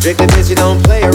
[0.00, 1.09] Drinking bitch, you don't play her.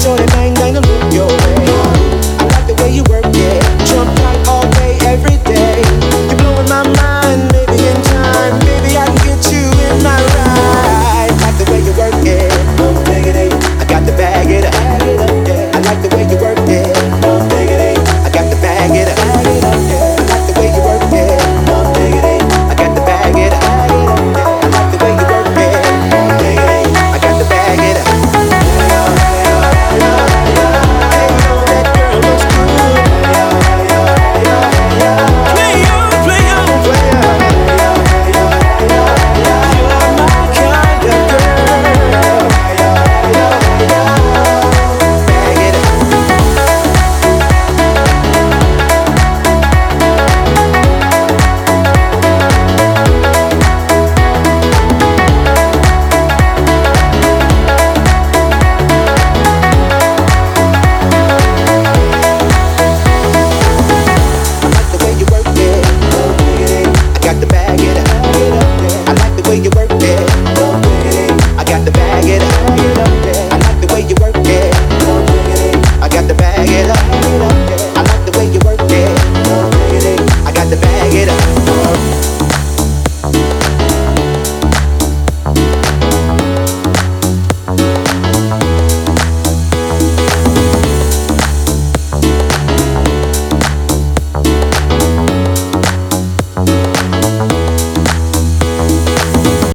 [0.00, 0.39] sole